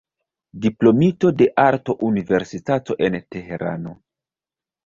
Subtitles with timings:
[0.63, 3.93] Diplomito de Arto-Universitato en Teherano.